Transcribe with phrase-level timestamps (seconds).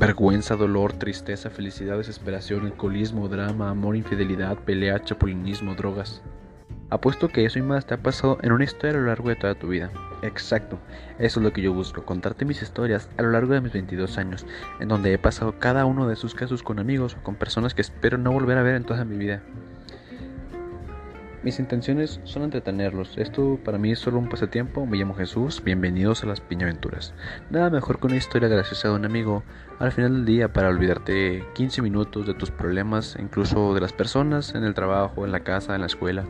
[0.00, 6.22] vergüenza, dolor, tristeza, felicidad, desesperación, alcoholismo, drama, amor, infidelidad, pelea, chapulinismo, drogas.
[6.88, 9.36] Apuesto que eso y más te ha pasado en una historia a lo largo de
[9.36, 9.90] toda tu vida.
[10.22, 10.78] Exacto,
[11.18, 14.16] eso es lo que yo busco, contarte mis historias a lo largo de mis 22
[14.16, 14.46] años,
[14.80, 17.82] en donde he pasado cada uno de sus casos con amigos o con personas que
[17.82, 19.42] espero no volver a ver en toda mi vida.
[21.42, 23.16] Mis intenciones son entretenerlos.
[23.16, 24.84] Esto para mí es solo un pasatiempo.
[24.84, 25.64] Me llamo Jesús.
[25.64, 27.14] Bienvenidos a las Piñaventuras.
[27.48, 29.42] Nada mejor que una historia graciosa de un amigo
[29.78, 34.54] al final del día para olvidarte 15 minutos de tus problemas, incluso de las personas
[34.54, 36.26] en el trabajo, en la casa, en la escuela.